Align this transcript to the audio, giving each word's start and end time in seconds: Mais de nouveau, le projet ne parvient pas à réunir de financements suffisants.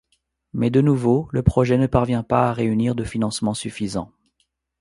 Mais 0.53 0.71
de 0.71 0.81
nouveau, 0.81 1.29
le 1.31 1.43
projet 1.43 1.77
ne 1.77 1.85
parvient 1.85 2.23
pas 2.23 2.49
à 2.49 2.53
réunir 2.53 2.95
de 2.95 3.03
financements 3.03 3.53
suffisants. 3.53 4.11